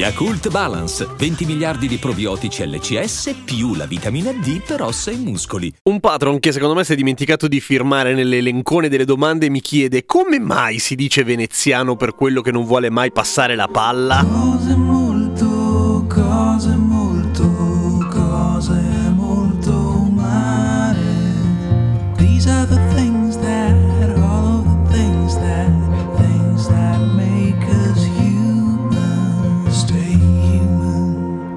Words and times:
Yakult 0.00 0.48
Balance, 0.48 1.06
20 1.14 1.44
miliardi 1.44 1.86
di 1.86 1.98
probiotici 1.98 2.66
LCS 2.66 3.34
più 3.44 3.74
la 3.74 3.84
vitamina 3.84 4.32
D 4.32 4.62
per 4.62 4.80
ossa 4.80 5.10
e 5.10 5.16
muscoli. 5.16 5.70
Un 5.82 6.00
patron 6.00 6.40
che 6.40 6.52
secondo 6.52 6.74
me 6.74 6.84
si 6.84 6.94
è 6.94 6.96
dimenticato 6.96 7.46
di 7.46 7.60
firmare 7.60 8.14
nell'elencone 8.14 8.88
delle 8.88 9.04
domande 9.04 9.50
mi 9.50 9.60
chiede 9.60 10.06
come 10.06 10.40
mai 10.40 10.78
si 10.78 10.94
dice 10.94 11.22
veneziano 11.22 11.96
per 11.96 12.14
quello 12.14 12.40
che 12.40 12.50
non 12.50 12.64
vuole 12.64 12.88
mai 12.88 13.12
passare 13.12 13.54
la 13.54 13.68
palla? 13.70 14.89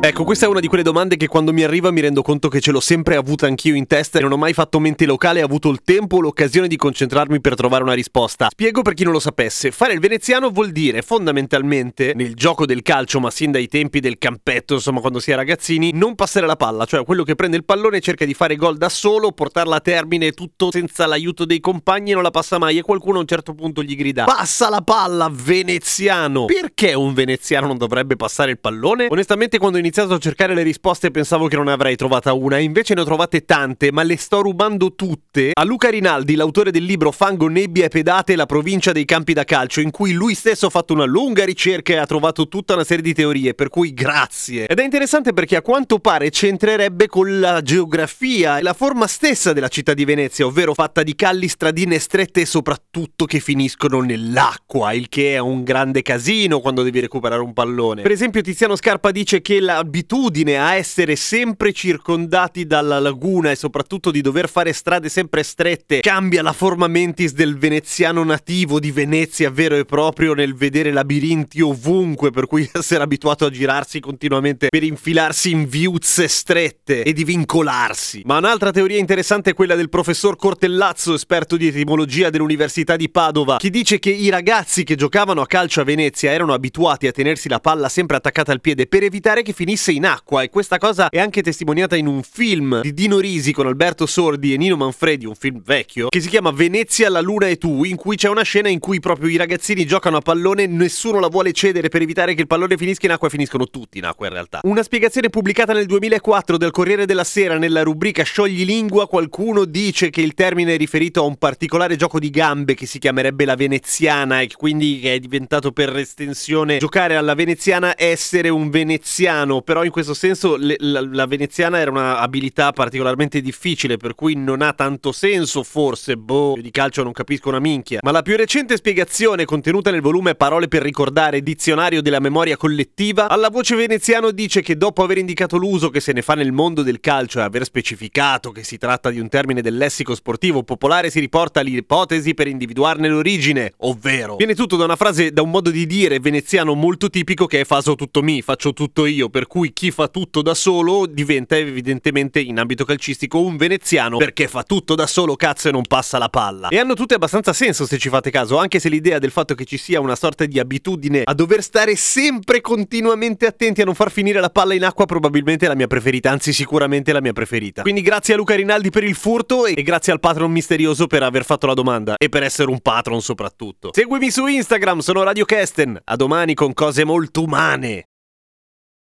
Ecco, 0.00 0.22
questa 0.22 0.46
è 0.46 0.48
una 0.48 0.60
di 0.60 0.68
quelle 0.68 0.84
domande 0.84 1.16
che 1.16 1.26
quando 1.26 1.52
mi 1.52 1.64
arriva 1.64 1.90
mi 1.90 2.00
rendo 2.00 2.22
conto 2.22 2.48
che 2.48 2.60
ce 2.60 2.70
l'ho 2.70 2.78
sempre 2.78 3.16
avuta 3.16 3.46
anch'io 3.46 3.74
in 3.74 3.88
testa 3.88 4.18
e 4.18 4.22
non 4.22 4.30
ho 4.30 4.36
mai 4.36 4.52
fatto 4.52 4.78
mente 4.78 5.06
locale 5.06 5.40
e 5.40 5.42
avuto 5.42 5.70
il 5.70 5.80
tempo 5.82 6.18
o 6.18 6.20
l'occasione 6.20 6.68
di 6.68 6.76
concentrarmi 6.76 7.40
per 7.40 7.56
trovare 7.56 7.82
una 7.82 7.94
risposta. 7.94 8.46
Spiego 8.48 8.82
per 8.82 8.94
chi 8.94 9.02
non 9.02 9.12
lo 9.12 9.18
sapesse. 9.18 9.72
Fare 9.72 9.94
il 9.94 9.98
veneziano 9.98 10.50
vuol 10.50 10.70
dire 10.70 11.02
fondamentalmente, 11.02 12.12
nel 12.14 12.36
gioco 12.36 12.64
del 12.64 12.82
calcio, 12.82 13.18
ma 13.18 13.32
sin 13.32 13.50
dai 13.50 13.66
tempi 13.66 13.98
del 13.98 14.18
campetto, 14.18 14.74
insomma 14.74 15.00
quando 15.00 15.18
si 15.18 15.32
è 15.32 15.34
ragazzini, 15.34 15.90
non 15.92 16.14
passare 16.14 16.46
la 16.46 16.54
palla, 16.54 16.84
cioè 16.84 17.04
quello 17.04 17.24
che 17.24 17.34
prende 17.34 17.56
il 17.56 17.64
pallone 17.64 17.98
cerca 17.98 18.24
di 18.24 18.34
fare 18.34 18.54
gol 18.54 18.76
da 18.76 18.88
solo, 18.88 19.32
portarla 19.32 19.76
a 19.76 19.80
termine 19.80 20.30
tutto 20.30 20.70
senza 20.70 21.06
l'aiuto 21.06 21.44
dei 21.44 21.58
compagni 21.58 22.12
e 22.12 22.14
non 22.14 22.22
la 22.22 22.30
passa 22.30 22.58
mai 22.58 22.78
e 22.78 22.82
qualcuno 22.82 23.16
a 23.16 23.22
un 23.22 23.26
certo 23.26 23.52
punto 23.52 23.82
gli 23.82 23.96
grida 23.96 24.26
Passa 24.26 24.68
la 24.68 24.80
palla, 24.80 25.28
veneziano! 25.28 26.44
Perché 26.44 26.94
un 26.94 27.14
veneziano 27.14 27.66
non 27.66 27.78
dovrebbe 27.78 28.14
passare 28.14 28.52
il 28.52 28.60
pallone? 28.60 29.08
Onestamente 29.10 29.58
quando 29.58 29.76
ho 29.76 29.80
iniziato 29.88 30.14
a 30.14 30.18
cercare 30.18 30.54
le 30.54 30.62
risposte 30.62 31.10
pensavo 31.10 31.48
che 31.48 31.56
non 31.56 31.64
ne 31.64 31.72
avrei 31.72 31.96
trovata 31.96 32.34
una, 32.34 32.58
e 32.58 32.62
invece 32.62 32.94
ne 32.94 33.00
ho 33.00 33.04
trovate 33.04 33.44
tante, 33.44 33.90
ma 33.90 34.02
le 34.02 34.18
sto 34.18 34.42
rubando 34.42 34.94
tutte 34.94 35.52
a 35.54 35.64
Luca 35.64 35.88
Rinaldi, 35.88 36.34
l'autore 36.34 36.70
del 36.70 36.84
libro 36.84 37.10
Fango, 37.10 37.48
nebbia 37.48 37.86
e 37.86 37.88
pedate, 37.88 38.36
la 38.36 38.44
provincia 38.44 38.92
dei 38.92 39.06
campi 39.06 39.32
da 39.32 39.44
calcio, 39.44 39.80
in 39.80 39.90
cui 39.90 40.12
lui 40.12 40.34
stesso 40.34 40.66
ha 40.66 40.70
fatto 40.70 40.92
una 40.92 41.06
lunga 41.06 41.44
ricerca 41.44 41.94
e 41.94 41.96
ha 41.96 42.06
trovato 42.06 42.48
tutta 42.48 42.74
una 42.74 42.84
serie 42.84 43.02
di 43.02 43.14
teorie, 43.14 43.54
per 43.54 43.70
cui 43.70 43.94
grazie. 43.94 44.66
Ed 44.66 44.78
è 44.78 44.84
interessante 44.84 45.32
perché 45.32 45.56
a 45.56 45.62
quanto 45.62 45.98
pare 46.00 46.28
c'entrerebbe 46.28 47.06
con 47.06 47.40
la 47.40 47.62
geografia 47.62 48.58
e 48.58 48.62
la 48.62 48.74
forma 48.74 49.06
stessa 49.06 49.54
della 49.54 49.68
città 49.68 49.94
di 49.94 50.04
Venezia, 50.04 50.44
ovvero 50.44 50.74
fatta 50.74 51.02
di 51.02 51.14
calli, 51.14 51.48
stradine 51.48 51.98
strette 51.98 52.42
e 52.42 52.46
soprattutto 52.46 53.24
che 53.24 53.40
finiscono 53.40 54.00
nell'acqua, 54.00 54.92
il 54.92 55.08
che 55.08 55.34
è 55.34 55.38
un 55.38 55.64
grande 55.64 56.02
casino 56.02 56.60
quando 56.60 56.82
devi 56.82 57.00
recuperare 57.00 57.40
un 57.40 57.54
pallone. 57.54 58.02
Per 58.02 58.10
esempio 58.10 58.42
Tiziano 58.42 58.76
Scarpa 58.76 59.10
dice 59.10 59.40
che 59.40 59.60
l'abitudine 59.78 60.58
a 60.58 60.74
essere 60.74 61.14
sempre 61.14 61.72
circondati 61.72 62.66
dalla 62.66 62.98
laguna 62.98 63.52
e 63.52 63.56
soprattutto 63.56 64.10
di 64.10 64.20
dover 64.20 64.48
fare 64.48 64.72
strade 64.72 65.08
sempre 65.08 65.44
strette 65.44 66.00
cambia 66.00 66.42
la 66.42 66.52
forma 66.52 66.88
mentis 66.88 67.32
del 67.32 67.56
veneziano 67.56 68.24
nativo 68.24 68.80
di 68.80 68.90
Venezia 68.90 69.50
vero 69.50 69.76
e 69.76 69.84
proprio 69.84 70.34
nel 70.34 70.56
vedere 70.56 70.90
labirinti 70.90 71.60
ovunque 71.60 72.30
per 72.30 72.46
cui 72.46 72.68
essere 72.74 73.04
abituato 73.04 73.46
a 73.46 73.50
girarsi 73.50 74.00
continuamente 74.00 74.66
per 74.68 74.82
infilarsi 74.82 75.52
in 75.52 75.68
viuzze 75.68 76.26
strette 76.26 77.04
e 77.04 77.12
di 77.12 77.22
vincolarsi. 77.22 78.22
Ma 78.24 78.38
un'altra 78.38 78.72
teoria 78.72 78.98
interessante 78.98 79.50
è 79.50 79.54
quella 79.54 79.76
del 79.76 79.88
professor 79.88 80.36
Cortellazzo, 80.36 81.14
esperto 81.14 81.56
di 81.56 81.68
etimologia 81.68 82.30
dell'Università 82.30 82.96
di 82.96 83.08
Padova, 83.08 83.58
che 83.58 83.70
dice 83.70 84.00
che 84.00 84.10
i 84.10 84.28
ragazzi 84.28 84.82
che 84.82 84.96
giocavano 84.96 85.40
a 85.40 85.46
calcio 85.46 85.80
a 85.80 85.84
Venezia 85.84 86.32
erano 86.32 86.52
abituati 86.52 87.06
a 87.06 87.12
tenersi 87.12 87.48
la 87.48 87.60
palla 87.60 87.88
sempre 87.88 88.16
attaccata 88.16 88.50
al 88.50 88.60
piede 88.60 88.86
per 88.86 89.04
evitare 89.04 89.42
che 89.42 89.52
finisse 89.52 89.67
in 89.68 90.06
acqua 90.06 90.42
e 90.42 90.48
questa 90.48 90.78
cosa 90.78 91.10
è 91.10 91.18
anche 91.18 91.42
testimoniata 91.42 91.94
in 91.94 92.06
un 92.06 92.22
film 92.22 92.80
di 92.80 92.94
Dino 92.94 93.18
Risi 93.18 93.52
con 93.52 93.66
Alberto 93.66 94.06
Sordi 94.06 94.54
e 94.54 94.56
Nino 94.56 94.76
Manfredi, 94.76 95.26
un 95.26 95.34
film 95.34 95.60
vecchio, 95.62 96.08
che 96.08 96.20
si 96.20 96.28
chiama 96.28 96.50
Venezia, 96.50 97.10
la 97.10 97.20
luna 97.20 97.48
e 97.48 97.58
tu, 97.58 97.84
in 97.84 97.96
cui 97.96 98.16
c'è 98.16 98.28
una 98.28 98.42
scena 98.42 98.70
in 98.70 98.78
cui 98.78 98.98
proprio 98.98 99.28
i 99.28 99.36
ragazzini 99.36 99.84
giocano 99.84 100.16
a 100.16 100.20
pallone, 100.20 100.66
nessuno 100.66 101.20
la 101.20 101.28
vuole 101.28 101.52
cedere 101.52 101.88
per 101.90 102.00
evitare 102.00 102.34
che 102.34 102.40
il 102.40 102.46
pallone 102.46 102.78
finisca 102.78 103.04
in 103.04 103.12
acqua 103.12 103.28
e 103.28 103.30
finiscono 103.30 103.66
tutti 103.66 103.98
in 103.98 104.04
acqua 104.04 104.26
in 104.26 104.32
realtà. 104.32 104.60
Una 104.62 104.82
spiegazione 104.82 105.28
pubblicata 105.28 105.74
nel 105.74 105.84
2004 105.84 106.56
del 106.56 106.70
Corriere 106.70 107.04
della 107.04 107.24
Sera 107.24 107.58
nella 107.58 107.82
rubrica 107.82 108.22
Sciogli 108.22 108.64
lingua, 108.64 109.06
qualcuno 109.06 109.66
dice 109.66 110.08
che 110.08 110.22
il 110.22 110.32
termine 110.32 110.74
è 110.74 110.76
riferito 110.78 111.20
a 111.20 111.24
un 111.24 111.36
particolare 111.36 111.96
gioco 111.96 112.18
di 112.18 112.30
gambe 112.30 112.74
che 112.74 112.86
si 112.86 112.98
chiamerebbe 112.98 113.44
la 113.44 113.54
veneziana 113.54 114.40
e 114.40 114.48
quindi 114.56 115.06
è 115.06 115.18
diventato 115.18 115.72
per 115.72 115.94
estensione 115.96 116.78
giocare 116.78 117.16
alla 117.16 117.34
veneziana 117.34 117.94
essere 117.96 118.48
un 118.48 118.70
veneziano, 118.70 119.57
però 119.62 119.84
in 119.84 119.90
questo 119.90 120.14
senso 120.14 120.56
le- 120.56 120.76
la, 120.78 121.04
la 121.04 121.26
veneziana 121.26 121.78
era 121.78 121.90
una 121.90 122.18
abilità 122.18 122.72
particolarmente 122.72 123.40
difficile, 123.40 123.96
per 123.96 124.14
cui 124.14 124.34
non 124.34 124.62
ha 124.62 124.72
tanto 124.72 125.12
senso 125.12 125.62
forse, 125.62 126.16
boh, 126.16 126.56
di 126.60 126.70
calcio 126.70 127.02
non 127.02 127.12
capisco 127.12 127.48
una 127.48 127.58
minchia. 127.58 128.00
Ma 128.02 128.10
la 128.10 128.22
più 128.22 128.36
recente 128.36 128.76
spiegazione 128.76 129.44
contenuta 129.44 129.90
nel 129.90 130.00
volume 130.00 130.34
Parole 130.34 130.68
per 130.68 130.82
ricordare, 130.82 131.42
dizionario 131.42 132.02
della 132.02 132.20
memoria 132.20 132.56
collettiva, 132.56 133.28
alla 133.28 133.50
voce 133.50 133.74
veneziano 133.74 134.30
dice 134.30 134.62
che 134.62 134.76
dopo 134.76 135.02
aver 135.02 135.18
indicato 135.18 135.56
l'uso 135.56 135.90
che 135.90 136.00
se 136.00 136.12
ne 136.12 136.22
fa 136.22 136.34
nel 136.34 136.52
mondo 136.52 136.82
del 136.82 137.00
calcio 137.00 137.38
e 137.40 137.42
aver 137.42 137.64
specificato 137.64 138.52
che 138.52 138.62
si 138.62 138.78
tratta 138.78 139.10
di 139.10 139.18
un 139.18 139.28
termine 139.28 139.62
del 139.62 139.76
lessico 139.76 140.14
sportivo 140.14 140.62
popolare, 140.62 141.10
si 141.10 141.20
riporta 141.20 141.60
l'ipotesi 141.60 142.34
per 142.34 142.46
individuarne 142.46 143.08
l'origine, 143.08 143.72
ovvero 143.78 144.36
viene 144.36 144.54
tutto 144.54 144.76
da 144.76 144.84
una 144.84 144.96
frase, 144.96 145.32
da 145.32 145.42
un 145.42 145.50
modo 145.50 145.70
di 145.70 145.86
dire 145.86 146.20
veneziano 146.20 146.74
molto 146.74 147.10
tipico 147.10 147.46
che 147.46 147.60
è 147.60 147.64
faso 147.64 147.96
tutto 147.96 148.22
mi, 148.22 148.40
faccio 148.42 148.72
tutto 148.72 149.04
io, 149.04 149.28
per 149.28 149.46
cui 149.48 149.72
chi 149.72 149.90
fa 149.90 150.06
tutto 150.06 150.42
da 150.42 150.54
solo 150.54 151.06
diventa 151.06 151.56
evidentemente 151.56 152.38
in 152.38 152.60
ambito 152.60 152.84
calcistico 152.84 153.40
un 153.40 153.56
veneziano 153.56 154.16
perché 154.18 154.46
fa 154.46 154.62
tutto 154.62 154.94
da 154.94 155.08
solo 155.08 155.34
cazzo 155.34 155.68
e 155.68 155.72
non 155.72 155.82
passa 155.82 156.18
la 156.18 156.28
palla. 156.28 156.68
E 156.68 156.78
hanno 156.78 156.94
tutte 156.94 157.14
abbastanza 157.14 157.52
senso 157.52 157.84
se 157.84 157.98
ci 157.98 158.08
fate 158.08 158.30
caso, 158.30 158.58
anche 158.58 158.78
se 158.78 158.88
l'idea 158.88 159.18
del 159.18 159.32
fatto 159.32 159.56
che 159.56 159.64
ci 159.64 159.76
sia 159.76 159.98
una 160.00 160.14
sorta 160.14 160.44
di 160.44 160.60
abitudine 160.60 161.22
a 161.24 161.34
dover 161.34 161.62
stare 161.62 161.96
sempre 161.96 162.60
continuamente 162.60 163.46
attenti 163.46 163.80
a 163.80 163.84
non 163.84 163.96
far 163.96 164.12
finire 164.12 164.38
la 164.38 164.50
palla 164.50 164.74
in 164.74 164.84
acqua 164.84 165.06
probabilmente 165.06 165.64
è 165.64 165.68
la 165.68 165.74
mia 165.74 165.86
preferita, 165.88 166.30
anzi 166.30 166.52
sicuramente 166.52 167.12
la 167.12 167.20
mia 167.20 167.32
preferita. 167.32 167.82
Quindi 167.82 168.02
grazie 168.02 168.34
a 168.34 168.36
Luca 168.36 168.54
Rinaldi 168.54 168.90
per 168.90 169.02
il 169.04 169.14
furto 169.14 169.66
e 169.66 169.82
grazie 169.82 170.12
al 170.12 170.20
patron 170.20 170.52
misterioso 170.52 171.06
per 171.06 171.22
aver 171.22 171.44
fatto 171.44 171.66
la 171.66 171.74
domanda 171.74 172.14
e 172.16 172.28
per 172.28 172.42
essere 172.42 172.70
un 172.70 172.80
patron 172.80 173.22
soprattutto. 173.22 173.90
Seguimi 173.92 174.30
su 174.30 174.46
Instagram, 174.46 175.00
sono 175.00 175.22
Radio 175.22 175.44
Kesten. 175.44 176.00
A 176.04 176.16
domani 176.16 176.54
con 176.54 176.74
cose 176.74 177.04
molto 177.04 177.42
umane. 177.42 178.07